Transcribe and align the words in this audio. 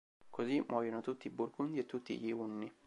Così 0.31 0.65
muoiono 0.67 1.01
tutti 1.01 1.27
i 1.27 1.29
Burgundi 1.29 1.77
e 1.77 1.85
tutti 1.85 2.17
gli 2.17 2.31
Unni. 2.31 2.73